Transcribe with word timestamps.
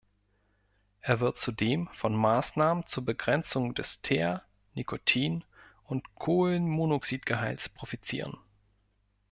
Er 1.01 1.19
wird 1.19 1.37
zudem 1.37 1.87
von 1.93 2.15
Maßnahmen 2.15 2.87
zur 2.87 3.05
Begrenzung 3.05 3.75
des 3.75 4.01
Teer, 4.01 4.41
Nikotin- 4.73 5.43
und 5.85 6.15
Kohlenmonoxidgehalts 6.15 7.69
profitieren. 7.69 8.35